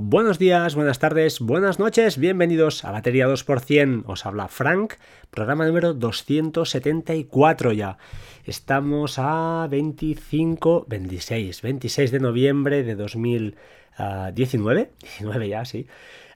[0.00, 4.04] Buenos días, buenas tardes, buenas noches, bienvenidos a Batería 2%.
[4.06, 4.94] Os habla Frank,
[5.32, 7.98] programa número 274 ya.
[8.44, 15.88] Estamos a 25, 26, 26 de noviembre de 2019, 19 ya, sí,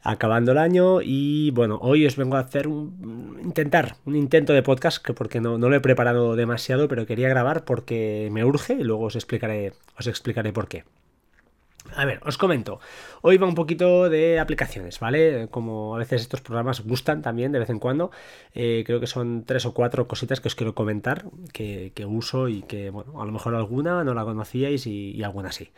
[0.02, 4.64] acabando el año y bueno, hoy os vengo a hacer un intentar, un intento de
[4.64, 8.72] podcast que porque no, no lo he preparado demasiado, pero quería grabar porque me urge
[8.74, 10.82] y luego os explicaré, os explicaré por qué.
[11.96, 12.80] A ver, os comento.
[13.20, 15.48] Hoy va un poquito de aplicaciones, ¿vale?
[15.50, 18.10] Como a veces estos programas gustan también de vez en cuando.
[18.54, 22.62] Eh, creo que son tres o cuatro cositas que os quiero comentar, que, uso y
[22.62, 25.70] que, bueno, a lo mejor alguna no la conocíais y, alguna sí.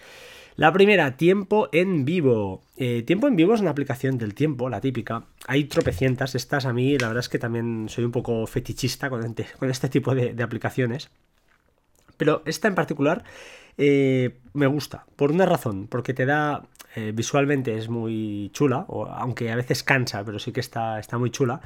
[0.57, 2.63] La primera, tiempo en vivo.
[2.77, 5.25] Eh, tiempo en vivo es una aplicación del tiempo, la típica.
[5.49, 6.37] Hay tropecientas.
[6.37, 9.69] Estas a mí, la verdad es que también soy un poco fetichista con este, con
[9.69, 11.11] este tipo de aplicaciones.
[12.17, 13.25] Pero esta en particular
[13.79, 16.63] eh, me gusta, por una razón, porque te da,
[16.95, 21.31] eh, visualmente es muy chula, aunque a veces cansa, pero sí que está, está muy
[21.31, 21.61] chula.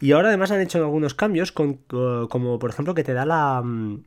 [0.00, 4.04] Y ahora además han hecho algunos cambios, como por ejemplo que te da la, mm,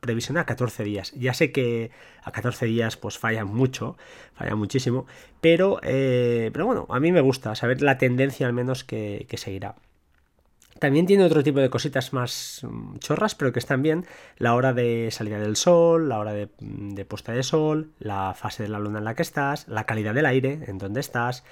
[0.00, 1.12] previsión a 14 días.
[1.16, 1.90] Ya sé que
[2.22, 3.96] a 14 días pues falla mucho,
[4.34, 5.06] falla muchísimo,
[5.40, 9.36] pero, eh, pero bueno, a mí me gusta saber la tendencia al menos que, que
[9.36, 9.74] seguirá.
[10.78, 14.04] También tiene otro tipo de cositas más mm, chorras, pero que están bien.
[14.38, 18.34] La hora de salida del sol, la hora de, mm, de, puesta de sol, la
[18.34, 21.44] fase de la luna en la que estás, la calidad del aire, en donde estás,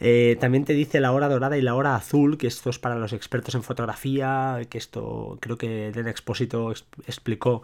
[0.00, 2.96] eh, también te dice la hora dorada y la hora azul, que esto es para
[2.96, 6.72] los expertos en fotografía, que esto creo que Den Expósito
[7.06, 7.62] explicó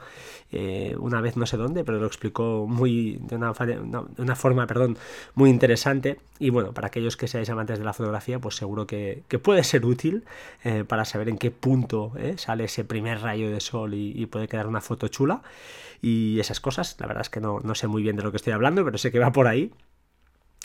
[0.52, 3.52] eh, una vez no sé dónde, pero lo explicó muy de una,
[4.18, 4.96] una, forma perdón,
[5.34, 6.18] muy interesante.
[6.38, 9.84] Y bueno, para aquellos que seáis amantes de la fotografía, pues seguro que, puede ser
[9.84, 10.24] útil
[10.64, 14.48] eh, para saber en qué punto sale ese primer rayo de sol y, y, puede
[14.48, 15.42] quedar una foto chula.
[16.02, 18.38] Y esas cosas, la verdad es que no, no sé muy bien de lo que
[18.38, 19.70] estoy hablando, pero sé que va por ahí.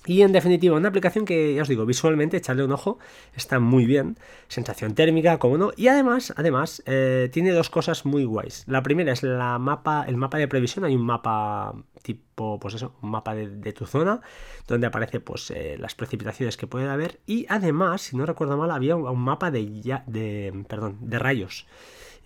[0.05, 2.99] Y en definitiva, una aplicación que ya os digo, visualmente, echarle un ojo,
[3.35, 4.17] está muy bien.
[4.47, 5.71] Sensación térmica, como no.
[5.75, 8.63] Y además, además, eh, tiene dos cosas muy guays.
[8.67, 10.85] La primera es la mapa, el mapa de previsión.
[10.85, 14.21] Hay un mapa tipo, pues eso, un mapa de, tu zona,
[14.67, 17.19] donde aparece pues eh, las precipitaciones que puede haber.
[17.25, 21.65] Y además, si no recuerdo mal, había un mapa de, ya, de, perdón, de rayos.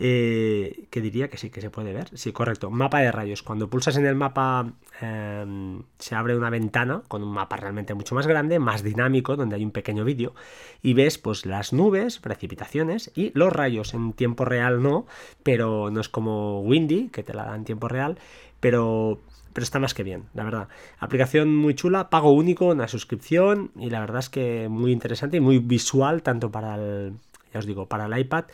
[0.02, 2.10] Eh, que diría que sí, que se puede ver.
[2.18, 2.70] Sí, correcto.
[2.70, 3.44] Mapa de rayos.
[3.44, 4.72] Cuando pulsas en el mapa
[5.02, 9.58] em, se abre una ventana con un mapa realmente mucho más grande, más dinámico, donde
[9.58, 10.34] hay un pequeño vídeo
[10.82, 13.94] y ves pues las nubes, precipitaciones y los rayos.
[13.94, 15.06] En tiempo real no,
[15.44, 18.18] pero no es como Windy, que te la da en tiempo real,
[18.62, 19.20] pero
[19.52, 20.70] pero está más que bien, la verdad.
[21.00, 25.40] Aplicación muy chula, pago único, una suscripción y la verdad es que muy interesante y
[25.42, 27.14] muy visual tanto para el,
[27.52, 28.46] ya os digo, para el iPad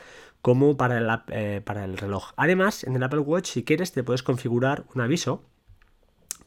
[0.45, 2.33] como para el, eh, para el reloj.
[2.35, 5.41] Además, en el Apple Watch, si quieres, te puedes configurar un aviso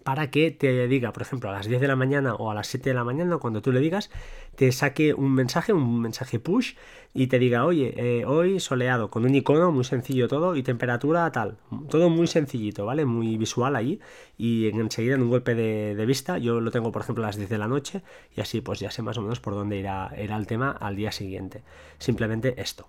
[0.04, 2.68] para que te diga, por ejemplo, a las 10 de la mañana o a las
[2.68, 4.08] 7 de la mañana, cuando tú le digas,
[4.54, 6.74] te saque un mensaje, un mensaje push,
[7.12, 11.28] y te diga, oye, eh, hoy soleado, con un icono muy sencillo todo, y temperatura
[11.32, 11.56] tal,
[11.90, 13.04] todo muy sencillito, ¿vale?
[13.04, 13.98] Muy visual ahí,
[14.36, 17.48] y enseguida en un golpe de, vista, yo lo tengo, por ejemplo, a las 10
[17.48, 18.02] de la noche,
[18.36, 20.94] y así pues ya sé más o menos por dónde irá, irá el tema al
[20.94, 21.64] día siguiente.
[21.98, 22.88] Simplemente esto.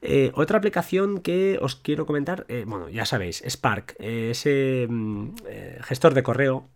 [0.00, 5.30] Eh, otra aplicación que os quiero comentar, eh, bueno, ya sabéis, Spark, eh, ese mm,
[5.82, 6.68] gestor de correo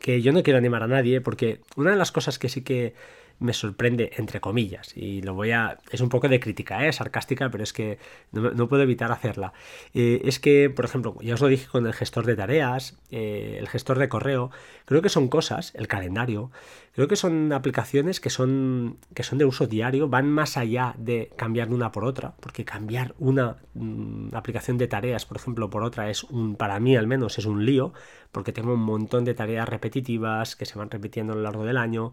[0.00, 2.94] que yo no quiero animar a nadie porque una de las cosas que sí que
[3.38, 5.78] me sorprende, entre comillas, y lo voy a...
[5.90, 6.92] es un poco de crítica, ¿eh?
[6.92, 7.98] sarcástica, pero es que
[8.32, 9.52] no, puedo evitar hacerla.
[9.92, 13.56] Eh, es que, por ejemplo, ya os lo dije con el gestor de tareas, eh,
[13.58, 14.50] el gestor de correo,
[14.84, 16.50] creo que son cosas, el calendario,
[16.94, 21.30] creo que son aplicaciones que son, que son de uso diario, van más allá de
[21.36, 26.08] cambiar una por otra, porque cambiar una mm, aplicación de tareas, por ejemplo, por otra
[26.08, 27.92] es un, para mí al menos, es un lío,
[28.32, 31.76] porque tengo un montón de tareas repetitivas que se van repitiendo a lo largo del
[31.76, 32.12] año,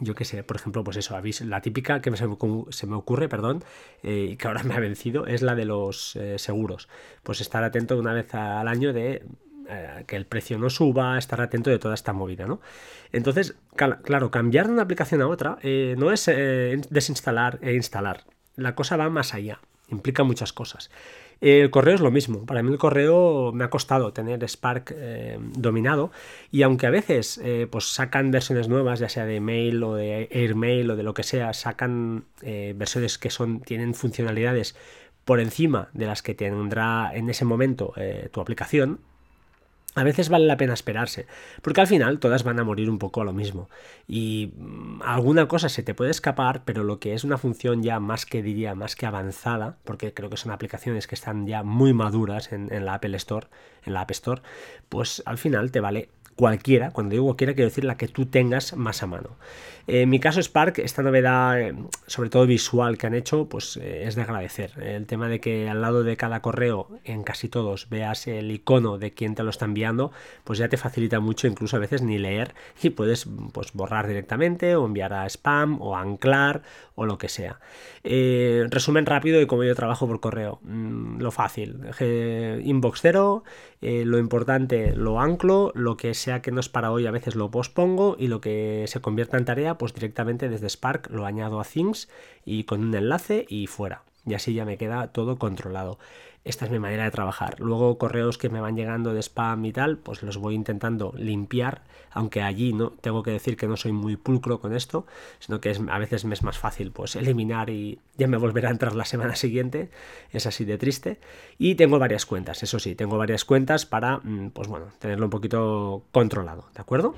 [0.00, 3.62] yo qué sé, por ejemplo, pues eso, la típica que se me, ocurre, perdón,
[4.02, 6.88] eh, y que ahora me ha vencido, es la de los eh, seguros.
[7.22, 9.24] Pues estar atento una vez al año de
[9.68, 12.60] eh, que el precio no suba, estar atento de toda esta movida, ¿no?
[13.12, 15.58] Entonces, claro, cambiar de una aplicación a otra
[15.96, 18.24] no es desinstalar e instalar.
[18.56, 20.90] La cosa va más allá, implica muchas cosas.
[21.40, 22.44] El correo es lo mismo.
[22.44, 26.10] Para mí el correo me ha costado tener Spark eh, dominado
[26.50, 30.28] y aunque a veces eh, pues sacan versiones nuevas, ya sea de mail o de
[30.30, 34.76] AirMail o de lo que sea, sacan eh, versiones que son tienen funcionalidades
[35.24, 37.94] por encima de las que tendrá en ese momento
[38.32, 39.00] tu aplicación,
[39.96, 41.26] a veces vale la pena esperarse,
[41.62, 43.68] porque al final todas van a morir un poco a lo mismo.
[44.06, 47.98] Y mm, alguna cosa se te puede escapar, pero lo que es una función ya
[47.98, 51.92] más que diría, más que avanzada, porque creo que son aplicaciones que están ya muy
[51.92, 53.48] maduras en, la Apple Store,
[53.84, 54.42] en la App Store,
[54.88, 58.76] pues al final te vale cualquiera, cuando digo cualquiera quiero decir la que tú tengas
[58.76, 59.36] más a mano.
[59.92, 61.74] En mi caso Spark, esta novedad, eh,
[62.06, 64.72] sobre todo visual que han hecho, pues eh, es de agradecer.
[64.80, 68.98] El tema de que al lado de cada correo, en casi todos, veas el icono
[68.98, 70.12] de quien te lo está enviando,
[70.44, 74.76] pues ya te facilita mucho incluso a veces ni leer y puedes pues, borrar directamente
[74.76, 76.62] o enviar a spam o anclar
[76.94, 77.58] o lo que sea.
[78.04, 80.60] Eh, resumen rápido de cómo yo trabajo por correo.
[80.62, 81.80] Mm, lo fácil.
[82.62, 83.42] inbox cero,
[83.80, 87.50] lo importante lo anclo, lo que sea que no es para hoy a veces lo
[87.50, 91.64] pospongo y lo que se convierta en tarea pues directamente desde Spark lo añado a
[91.64, 92.08] Things
[92.44, 94.04] y con un enlace y fuera.
[94.26, 95.98] Y así ya me queda todo controlado.
[96.42, 97.60] Esta es mi manera de trabajar.
[97.60, 101.82] Luego correos que me van llegando de spam y tal, pues los voy intentando limpiar,
[102.10, 105.06] aunque allí no tengo que decir que no soy muy pulcro con esto,
[105.38, 108.68] sino que es, a veces me es más fácil pues eliminar y ya me volverá
[108.68, 109.90] a entrar la semana siguiente.
[110.32, 111.20] Es así de triste.
[111.58, 115.30] Y tengo varias cuentas, eso sí, tengo varias cuentas para mm, pues bueno, tenerlo un
[115.30, 117.16] poquito controlado, ¿de acuerdo?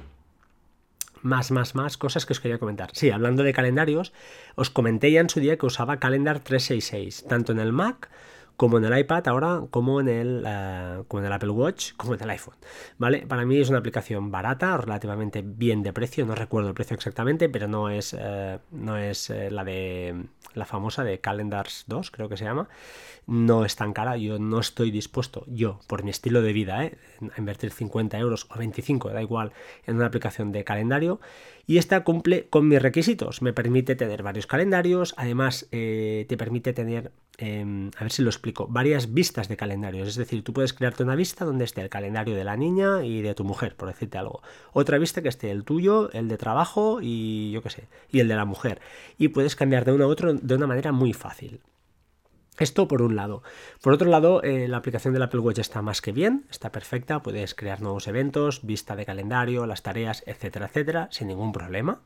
[1.22, 2.90] Más, más, más cosas que os quería comentar.
[2.92, 4.12] Sí, hablando de calendarios,
[4.54, 8.10] os comenté ya en su día que usaba Calendar 366, tanto en el Mac
[8.62, 12.14] como en el iPad ahora, como en el, eh, como en el Apple Watch, como
[12.14, 12.54] en el iPhone.
[12.96, 13.26] ¿Vale?
[13.26, 17.48] Para mí es una aplicación barata, relativamente bien de precio, no recuerdo el precio exactamente,
[17.48, 22.28] pero no es, eh, no es eh, la de la famosa de Calendars 2, creo
[22.28, 22.68] que se llama.
[23.26, 27.38] No es tan cara, yo no estoy dispuesto, yo, por mi estilo de vida, a
[27.38, 29.52] invertir 50 euros o 25, da igual,
[29.86, 31.18] en una aplicación de calendario
[31.66, 33.42] y esta cumple con mis requisitos.
[33.42, 38.30] Me permite tener varios calendarios, además eh, te permite tener, em, a ver si lo
[38.30, 40.08] explico, varias vistas de calendarios.
[40.08, 43.22] Es decir, tú puedes crearte una vista donde esté el calendario de la niña y
[43.22, 44.42] de tu mujer, por decirte algo.
[44.72, 48.28] Otra vista que esté el tuyo, el de trabajo y yo qué sé, y el
[48.28, 48.80] de la mujer.
[49.18, 51.60] Y puedes cambiar de uno a otro de una manera muy fácil.
[52.58, 53.42] Esto por un lado.
[53.80, 57.22] Por otro lado, eh, la aplicación del Apple Watch está más que bien, está perfecta,
[57.22, 62.02] puedes crear nuevos eventos, vista de calendario, las tareas, etcétera, etcétera, sin ningún problema.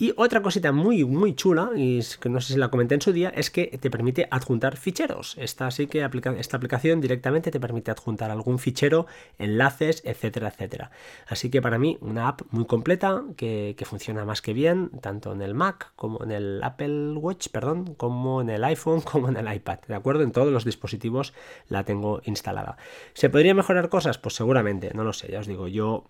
[0.00, 3.12] Y otra cosita muy, muy chula, y que no sé si la comenté en su
[3.12, 5.36] día, es que te permite adjuntar ficheros.
[5.36, 6.08] Esta sí que
[6.38, 9.04] esta aplicación directamente te permite adjuntar algún fichero,
[9.38, 10.90] enlaces, etcétera, etcétera.
[11.28, 15.42] Así que para mí una app muy completa que, funciona más que bien, tanto en
[15.42, 19.54] el Mac como en el Apple Watch, perdón, como en el iPhone, como en el
[19.54, 19.80] iPad.
[19.86, 20.22] ¿De acuerdo?
[20.22, 21.34] En todos los dispositivos
[21.68, 22.78] la tengo instalada.
[23.12, 24.16] ¿Se podría mejorar cosas?
[24.16, 26.06] Pues seguramente, no lo sé, ya os digo, yo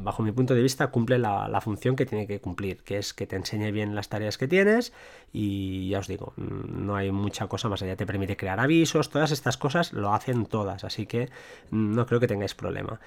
[0.00, 3.26] bajo mi punto de vista, cumple la, función que tiene que cumplir, que es que
[3.26, 4.92] te enseñe bien las tareas que tienes
[5.32, 7.96] y ya os digo, mm, no hay mucha cosa más allá.
[7.96, 11.30] Te permite crear avisos, todas estas cosas lo hacen todas, así que
[11.70, 13.00] mm, no creo que tengáis problema.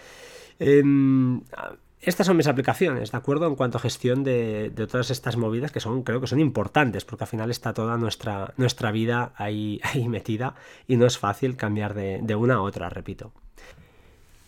[0.60, 1.42] Em,
[2.01, 3.48] estas son mis aplicaciones, ¿de acuerdo?
[3.48, 7.24] En cuanto a gestión de, todas estas movidas que son, creo que son importantes, porque
[7.24, 10.56] al final está toda nuestra, nuestra vida ahí, ahí metida
[10.88, 13.31] y no es fácil cambiar de una a otra, repito.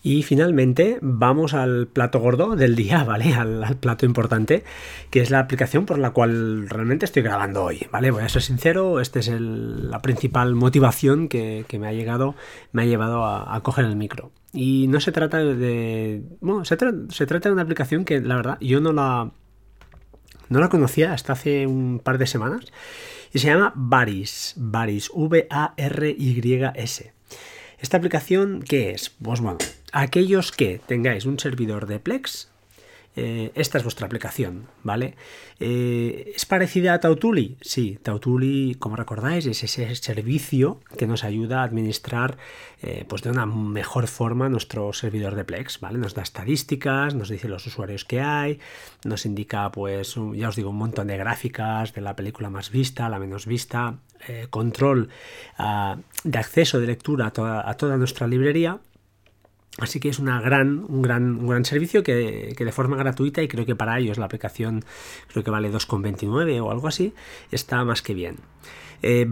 [0.08, 3.34] Y finalmente vamos al plato gordo del día, ¿vale?
[3.34, 4.64] Al, plato importante,
[5.10, 8.12] que es la aplicación por la cual realmente estoy grabando hoy, ¿vale?
[8.12, 12.36] Voy a ser sincero, esta es la principal motivación que, me ha llegado,
[12.72, 14.32] me ha llevado a, coger el micro.
[14.54, 16.24] Y no se trata de...
[16.40, 19.32] Bueno, se, trata de una aplicación que la verdad yo no la,
[20.48, 22.64] no la conocía hasta hace un par de semanas
[23.34, 25.58] y se llama Varis, Varis, V-A-R-Y-S.
[27.80, 29.10] ¿Esta aplicación qué es?
[29.10, 29.60] Pues bueno,
[30.02, 32.50] aquellos que tengáis un servidor de Plex,
[33.16, 35.16] eh, esta es vuestra aplicación, ¿vale?
[35.60, 37.58] Eh, ¿Es parecida a Tautuli?
[37.62, 42.38] Sí, Tautuli, como recordáis, es ese servicio que nos ayuda a administrar
[42.84, 45.98] eh, pues de una mejor forma nuestro servidor de Plex, ¿vale?
[45.98, 48.60] Nos da estadísticas, nos dice los usuarios que hay,
[49.04, 53.10] nos indica, pues, ya os digo, un montón de gráficas de la película más vista,
[53.10, 53.98] la menos vista,
[54.52, 55.10] control
[55.58, 58.80] ah, de acceso de lectura a toda nuestra librería
[59.80, 63.48] Así que es una gran, un, gran, un gran servicio que, de forma gratuita y
[63.48, 64.84] creo que para ellos la aplicación
[65.28, 67.14] creo que vale 2,29 o algo así,
[67.52, 68.38] está más que bien.
[69.04, 69.28] Eh,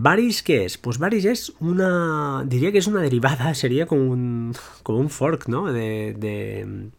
[0.46, 0.78] ¿qué es?
[0.78, 5.48] Pues Baris es una, diría que es una derivada, sería como un, como un fork
[5.48, 5.72] ¿no?
[5.72, 6.90] de, de,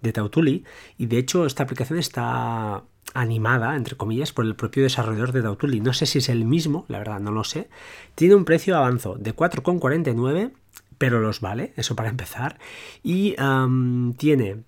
[0.00, 0.64] de Tautuli
[0.96, 5.80] y de hecho esta aplicación está animada, entre comillas, por el propio desarrollador de Tautuli.
[5.80, 7.68] No sé si es el mismo, la verdad no lo sé.
[8.14, 10.52] Tiene un precio avanzo de 4,49
[11.02, 12.60] pero los vale, eso para empezar.
[13.02, 13.34] Y
[14.18, 14.62] tiene,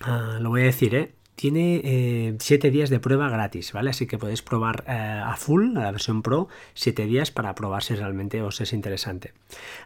[0.00, 1.10] ah, lo voy a decir, ¿eh?
[1.34, 3.90] tiene 7 eh, días de prueba gratis, ¿vale?
[3.90, 7.82] Así que podéis probar eh, a full, a la versión Pro, 7 días para probar
[7.82, 9.32] si realmente os es interesante.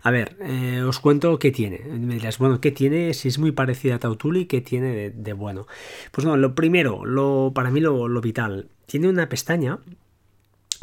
[0.02, 1.78] A ver, eh, os cuento qué tiene.
[1.78, 3.14] Me dirás, bueno, ¿qué tiene?
[3.14, 5.66] Si es muy parecida a Tautuli, ¿qué tiene de, bueno?
[6.10, 9.78] Pues no, lo primero, lo, para mí lo, lo vital, tiene una pestaña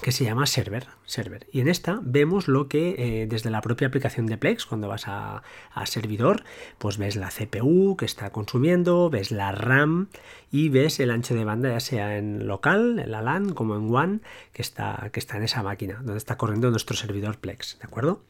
[0.01, 1.47] que se llama Server, Server.
[1.51, 5.03] Y en esta vemos lo que eh, desde la propia aplicación de Plex, cuando vas
[5.07, 5.43] a,
[5.85, 6.43] servidor,
[6.77, 10.09] pues ves la CPU que está consumiendo, ves la RAM
[10.51, 13.89] y ves el ancho de banda, ya sea en local, en la LAN, como en
[13.89, 14.21] WAN,
[14.53, 18.21] que está, que está en esa máquina, donde está corriendo nuestro servidor Plex, ¿de acuerdo?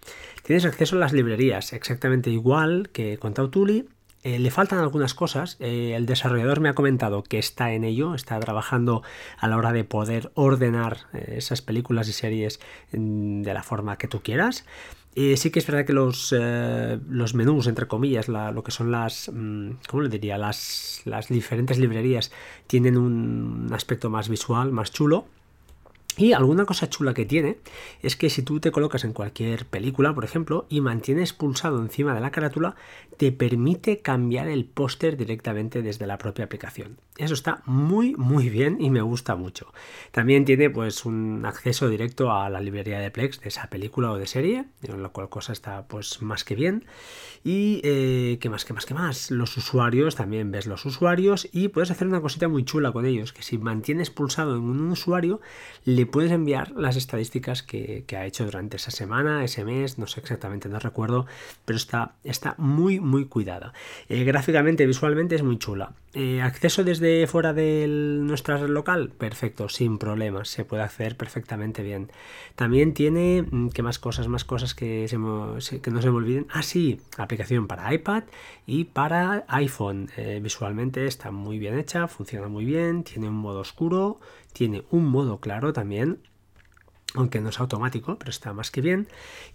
[0.43, 3.87] Tienes acceso a las librerías, exactamente igual que con Tautuli,
[4.23, 5.57] eh, le faltan algunas cosas.
[5.59, 9.01] Eh, el desarrollador me ha comentado que está en ello, está trabajando
[9.37, 12.59] a la hora de poder ordenar eh, esas películas y series
[12.91, 14.65] mm, de la forma que tú quieras.
[15.15, 16.33] sí que es verdad que los,
[17.09, 20.37] los menús, entre comillas, lo que son las, mm, ¿cómo le diría?
[20.37, 22.31] Las, las diferentes librerías
[22.67, 25.25] tienen un aspecto más visual, más chulo.
[26.17, 27.57] Y alguna cosa chula que tiene
[28.01, 32.13] es que si tú te colocas en cualquier película, por ejemplo, y mantienes pulsado encima
[32.13, 32.75] de la carátula,
[33.17, 36.97] te permite cambiar el póster directamente desde la propia aplicación.
[37.21, 39.71] Eso está muy muy bien y me gusta mucho.
[40.09, 44.17] También tiene pues un acceso directo a la librería de Plex de esa película o
[44.17, 46.83] de serie, en la cual cosa está pues más que bien.
[47.43, 49.29] Y eh, qué más, qué más, qué más.
[49.29, 53.33] Los usuarios, también ves los usuarios y puedes hacer una cosita muy chula con ellos,
[53.33, 55.41] que si mantienes pulsado en un usuario,
[55.85, 60.21] le puedes enviar las estadísticas que, ha hecho durante esa semana, ese mes, no sé
[60.21, 61.27] exactamente, no recuerdo,
[61.65, 63.73] pero está, está muy, muy cuidada.
[64.09, 65.93] Eh, gráficamente, visualmente es muy chula.
[66.13, 69.11] Eh, ¿Acceso desde fuera de nuestra red local?
[69.17, 72.11] Perfecto, sin problemas, se puede hacer perfectamente bien.
[72.55, 74.27] También tiene, mm, ¿qué más cosas?
[74.27, 75.17] Más cosas que, que
[75.91, 76.47] no se me olviden.
[76.51, 78.23] Ah, sí, aplicación para iPad
[78.65, 80.09] y para iPhone.
[80.17, 84.19] Eh, visualmente está muy bien hecha, funciona muy bien, tiene un modo oscuro,
[84.53, 86.19] tiene un modo claro también
[87.15, 89.07] aunque no es automático, pero está más que bien.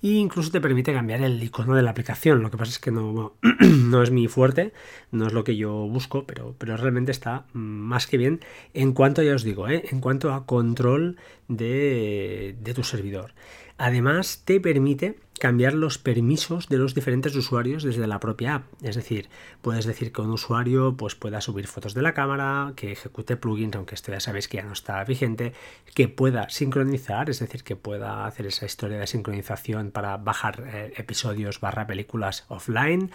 [0.03, 2.43] E incluso te permite cambiar el icono de la aplicación.
[2.43, 4.73] Lo que pasa es que no, no es mi fuerte,
[5.11, 8.41] no es lo que yo busco, pero, pero realmente está más que bien
[8.75, 9.85] en cuanto, ya os digo, ¿eh?
[9.91, 11.17] en cuanto a control
[11.49, 13.33] de, de tu servidor.
[13.79, 18.65] Además, te permite cambiar los permisos de los diferentes usuarios desde la propia app.
[18.83, 19.29] Es decir,
[19.63, 23.77] puedes decir que un usuario pues, pueda subir fotos de la cámara, que ejecute plugins,
[23.77, 25.53] aunque esto ya sabéis que ya no está vigente,
[25.95, 30.93] que pueda sincronizar, es decir, que pueda hacer esa historia de sincronización para bajar eh,
[30.97, 33.11] episodios barra películas offline,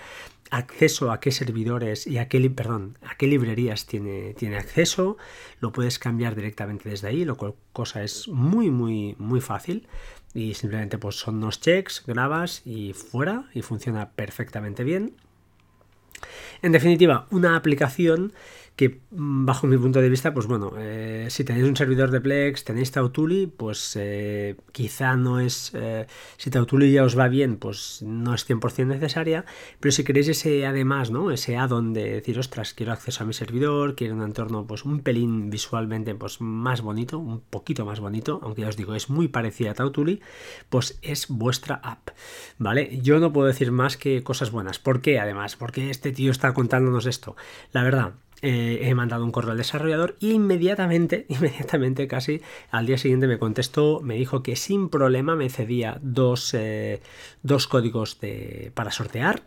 [0.51, 2.37] acceso a qué servidores y a qué,
[3.03, 5.17] a qué librerías tiene, tiene acceso,
[5.59, 9.87] lo puedes cambiar directamente desde ahí, lo cual cosa es muy, muy, muy fácil
[10.33, 15.15] y simplemente pues son unos checks, grabas y fuera y funciona perfectamente bien.
[16.61, 18.33] En definitiva, una aplicación
[18.75, 22.21] que mm, bajo mi punto de vista, pues bueno, eh, si tenéis un servidor de
[22.21, 27.57] Plex, tenéis Tautuli, pues eh, quizá no es, eh, si Tautuli ya os va bien,
[27.57, 29.45] pues no es 100% necesaria,
[29.79, 31.31] pero si queréis ese además, ¿no?
[31.31, 35.01] Ese add-on de decir, ostras, quiero acceso a mi servidor, quiero un entorno pues un
[35.01, 39.27] pelín visualmente pues más bonito, un poquito más bonito, aunque ya os digo, es muy
[39.27, 40.21] parecida a Tautuli,
[40.69, 42.09] pues es vuestra app,
[42.57, 42.99] ¿vale?
[43.01, 44.79] Yo no puedo decir más que cosas buenas.
[44.79, 45.55] ¿Por qué además?
[45.55, 47.35] Porque este tío está contándonos esto.
[47.71, 52.97] La verdad, eh, he mandado un correo al desarrollador y inmediatamente, inmediatamente casi al día
[52.97, 57.01] siguiente me contestó, me dijo que sin problema me cedía dos, eh,
[57.69, 59.43] códigos de, para sortear.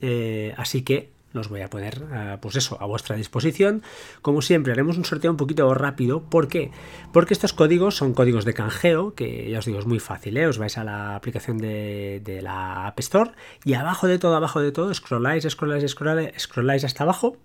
[0.00, 2.02] Eh, así que los voy a poner,
[2.42, 3.82] pues eso, a vuestra disposición.
[4.20, 6.24] Como siempre, haremos un sorteo un poquito rápido.
[6.24, 6.70] ¿Por qué?
[7.10, 10.58] Porque estos códigos son códigos de canjeo, que ya os digo, es muy fácil, Os
[10.58, 13.30] vais a la aplicación de, de, la App Store
[13.64, 17.38] y abajo de todo, abajo de todo, scrolláis, scrolláis, scrolláis, scrolláis hasta abajo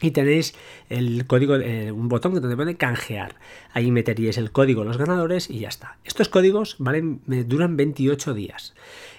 [0.00, 0.54] y tenéis
[0.88, 3.36] el código, eh, un botón que donde pone canjear.
[3.72, 5.98] Ahí meteríais el código los ganadores y ya está.
[6.04, 8.74] Estos códigos duran 28 días.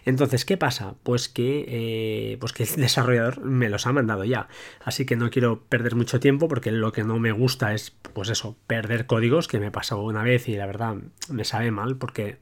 [0.06, 0.96] Entonces, ¿qué pasa?
[1.04, 4.48] Pues que, eh, pues que el desarrollador me los ha mandado ya.
[4.84, 8.30] Así que no quiero perder mucho tiempo porque lo que no me gusta es, pues
[8.30, 10.96] eso, perder códigos que me pasó una vez y la verdad
[11.30, 12.38] me sabe mal porque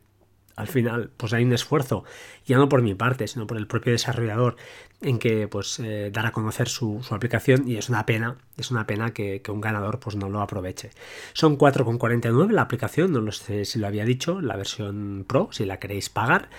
[0.55, 2.03] al final pues hay un esfuerzo,
[2.45, 4.55] ya no por mi parte, sino por el propio desarrollador
[5.01, 8.87] en que pues eh, dar a conocer su, aplicación y es una pena, es una
[8.87, 10.91] pena que, un ganador pues no lo aproveche.
[11.33, 15.65] Son 4,49 la aplicación, no lo sé si lo había dicho, la versión Pro, si
[15.65, 16.49] la queréis pagar,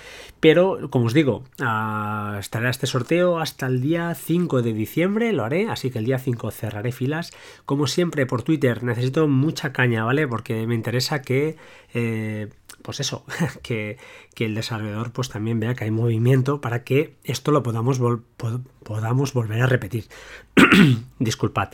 [0.40, 5.44] pero como os digo, uh, estará este sorteo hasta el día 5 de diciembre, lo
[5.44, 7.32] haré, así que el día 5 cerraré filas.
[7.64, 10.28] Como siempre por Twitter necesito mucha caña, ¿vale?
[10.28, 11.56] Porque me interesa que...
[11.94, 12.48] Eh,
[12.86, 13.24] pues eso,
[13.64, 13.98] que,
[14.36, 18.00] el desarrollador pues también vea que hay movimiento para que esto lo podamos,
[18.84, 20.06] podamos volver a repetir.
[21.18, 21.70] Disculpad.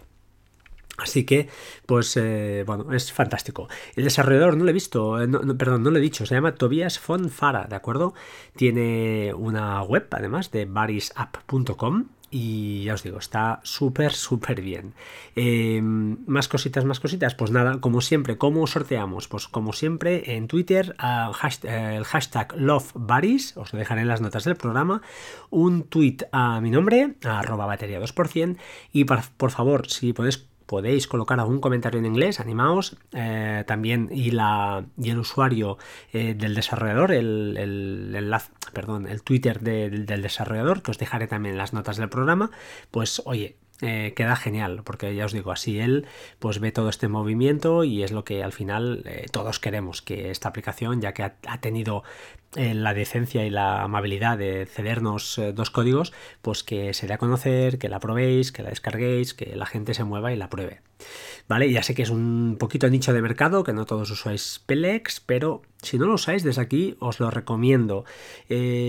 [0.97, 1.51] Así que,
[1.85, 3.69] pues, eh, bueno, es fantástico.
[3.95, 5.29] El desarrollador no lo he visto, eh,
[5.59, 8.15] perdón, no lo he dicho, se llama Tobias Fonfara, ¿de acuerdo?
[8.57, 14.95] Tiene una web, además, de barisapp.com y ya os digo, está súper, súper bien.
[15.37, 17.35] Em, más cositas, más cositas.
[17.35, 19.29] Pues nada, como siempre, ¿cómo sorteamos?
[19.29, 24.57] Pues como siempre, en Twitter, el hashtag LoveBaris, os lo dejaré en las notas del
[24.57, 25.03] programa,
[25.51, 28.57] un tweet a mi nombre, arroba batería 2%,
[28.93, 32.97] y por favor, si podéis podéis colocar algún comentario en inglés, animaos.
[33.13, 35.79] Eh, también y, la, y el usuario
[36.13, 38.35] eh, del desarrollador, el, el,
[38.73, 42.51] perdón, el Twitter del desarrollador, que os dejaré también en las notas del programa,
[42.91, 46.07] pues oye, eh, queda genial, porque ya os digo, así él
[46.39, 50.31] pues ve todo este movimiento y es lo que al final eh, todos queremos, que
[50.31, 52.05] esta aplicación, ya que ha, tenido
[52.55, 56.13] eh, la decencia y la amabilidad de cedernos dos códigos,
[56.43, 59.95] pues que se dé a conocer, que la probéis, que la descarguéis, que la gente
[59.95, 60.81] se mueva y la pruebe.
[61.49, 65.19] Vale, ya sé que es un poquito nicho de mercado, que no todos usáis Pelex,
[65.19, 68.05] pero si no lo usáis desde aquí os lo recomiendo.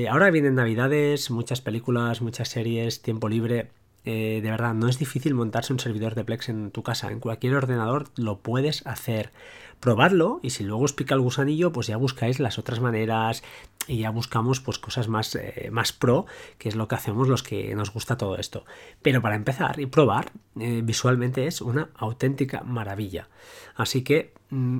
[0.08, 3.72] ahora vienen navidades, muchas películas, muchas series, tiempo libre
[4.05, 7.12] eh, de verdad, no es difícil montarse un servidor de Plex en tu casa.
[7.12, 9.31] En cualquier ordenador lo puedes hacer.
[9.79, 13.43] Probarlo y si luego os pica el gusanillo, pues ya buscáis las otras maneras
[13.86, 16.25] y ya buscamos pues cosas más, eh, más pro,
[16.57, 18.63] que es lo que hacemos los que nos gusta todo esto.
[19.01, 23.27] Pero para empezar y probar, eh, visualmente es una auténtica maravilla.
[23.75, 24.33] Así que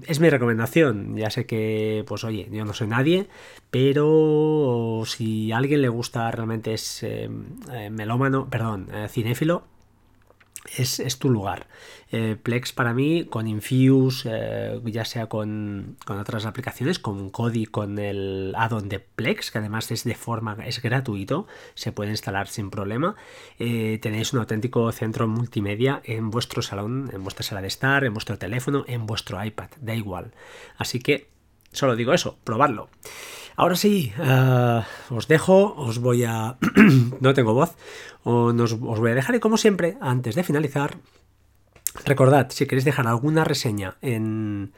[0.07, 1.15] es mi recomendación.
[1.15, 3.27] Ya sé que, pues oye, yo no soy nadie,
[3.71, 7.05] pero si a alguien le gusta realmente es
[7.91, 9.63] melómano, perdón, cinéfilo,
[10.77, 11.67] es, tu lugar.
[12.12, 18.00] Eh, Plex para mí, con Infuse, eh, ya sea con, otras aplicaciones, con Kodi, con
[18.00, 22.70] el add-on de Plex, que además es de forma, es gratuito, se puede instalar sin
[22.70, 23.15] problema.
[23.60, 28.13] Eh, tenéis un auténtico centro multimedia en vuestro salón, en vuestra sala de estar, en
[28.13, 30.32] vuestro teléfono, en vuestro iPad, da igual.
[30.77, 31.32] Así que
[31.73, 32.89] solo digo eso, probadlo.
[33.55, 34.11] Ahora sí,
[35.09, 36.57] os dejo, os voy a...
[37.19, 37.75] no tengo voz,
[38.23, 40.97] os, voy a dejar y como siempre, antes de finalizar,
[42.05, 44.73] recordad, si queréis dejar alguna reseña en,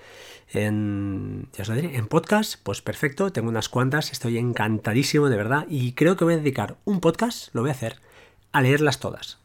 [0.50, 5.66] en, os lo diré, en podcast, pues perfecto, tengo unas cuantas, estoy encantadísimo de verdad
[5.70, 8.02] y creo que voy a dedicar un podcast, lo voy a hacer,
[8.52, 9.40] a leerlas todas.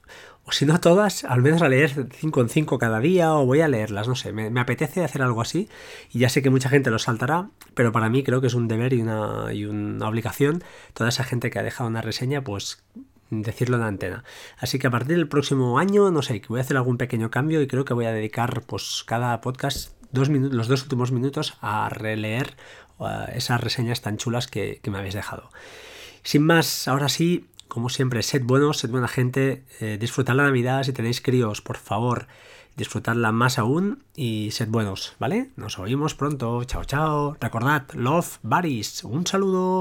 [0.44, 3.60] O si no todas, al menos a leer 5 en 5 cada día o voy
[3.60, 5.68] a leerlas, no sé, me, apetece hacer algo así
[6.10, 8.66] y ya sé que mucha gente lo saltará, pero para mí creo que es un
[8.66, 12.82] deber y una, y una obligación toda esa gente que ha dejado una reseña, pues
[13.30, 14.24] decirlo en la antena.
[14.58, 17.30] Así que a partir del próximo año, no sé, que voy a hacer algún pequeño
[17.30, 21.56] cambio y creo que voy a dedicar pues cada podcast dos los dos últimos minutos
[21.60, 22.56] a releer
[22.98, 25.50] uh, esas reseñas tan chulas que, me habéis dejado.
[26.22, 30.82] Sin más, ahora sí, como siempre, sed buenos, sed buena gente, eh, disfrutad la Navidad,
[30.82, 32.26] si tenéis críos, por favor,
[32.76, 35.50] disfrutadla más aún y sed buenos, ¿vale?
[35.56, 39.78] Nos oímos pronto, chao chao, recordad, love, baris, un saludo.